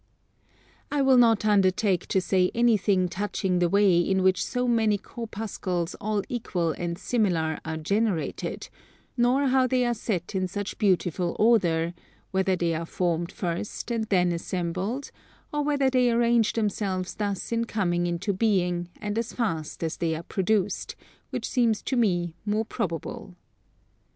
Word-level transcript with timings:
I 0.89 1.03
will 1.03 1.17
not 1.19 1.45
undertake 1.45 2.07
to 2.07 2.19
say 2.19 2.49
anything 2.55 3.07
touching 3.07 3.59
the 3.59 3.69
way 3.69 3.99
in 3.99 4.23
which 4.23 4.43
so 4.43 4.67
many 4.67 4.97
corpuscles 4.97 5.93
all 6.01 6.23
equal 6.27 6.71
and 6.71 6.97
similar 6.97 7.59
are 7.63 7.77
generated, 7.77 8.69
nor 9.15 9.49
how 9.49 9.67
they 9.67 9.85
are 9.85 9.93
set 9.93 10.33
in 10.33 10.47
such 10.47 10.79
beautiful 10.79 11.35
order; 11.37 11.93
whether 12.31 12.55
they 12.55 12.73
are 12.73 12.87
formed 12.87 13.31
first 13.31 13.91
and 13.91 14.05
then 14.05 14.31
assembled, 14.31 15.11
or 15.53 15.61
whether 15.61 15.87
they 15.91 16.09
arrange 16.09 16.53
themselves 16.53 17.13
thus 17.13 17.51
in 17.51 17.65
coming 17.65 18.07
into 18.07 18.33
being 18.33 18.89
and 18.99 19.19
as 19.19 19.33
fast 19.33 19.83
as 19.83 19.97
they 19.97 20.15
are 20.15 20.23
produced, 20.23 20.95
which 21.29 21.47
seems 21.47 21.83
to 21.83 21.95
me 21.95 22.33
more 22.43 22.65
probable. 22.65 23.35